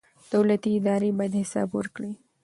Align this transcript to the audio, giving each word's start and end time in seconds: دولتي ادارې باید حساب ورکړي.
دولتي 0.33 0.69
ادارې 0.79 1.09
باید 1.17 1.33
حساب 1.41 1.69
ورکړي. 1.73 2.11